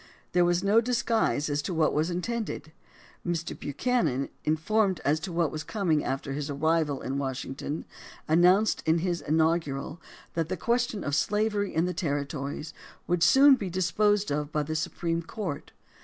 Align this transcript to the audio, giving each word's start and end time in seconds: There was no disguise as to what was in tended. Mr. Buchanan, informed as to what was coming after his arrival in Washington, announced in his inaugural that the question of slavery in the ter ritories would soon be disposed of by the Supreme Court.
There 0.31 0.43
was 0.45 0.63
no 0.63 0.81
disguise 0.81 1.47
as 1.47 1.61
to 1.61 1.75
what 1.75 1.93
was 1.93 2.09
in 2.09 2.23
tended. 2.23 2.71
Mr. 3.23 3.53
Buchanan, 3.55 4.29
informed 4.43 4.99
as 5.05 5.19
to 5.19 5.31
what 5.31 5.51
was 5.51 5.63
coming 5.63 6.03
after 6.03 6.33
his 6.33 6.49
arrival 6.49 7.01
in 7.03 7.19
Washington, 7.19 7.85
announced 8.27 8.81
in 8.87 8.97
his 9.05 9.21
inaugural 9.21 10.01
that 10.33 10.49
the 10.49 10.57
question 10.57 11.03
of 11.03 11.13
slavery 11.13 11.75
in 11.75 11.85
the 11.85 11.93
ter 11.93 12.25
ritories 12.25 12.73
would 13.05 13.21
soon 13.21 13.53
be 13.53 13.69
disposed 13.69 14.31
of 14.31 14.51
by 14.51 14.63
the 14.63 14.75
Supreme 14.75 15.21
Court. 15.21 15.71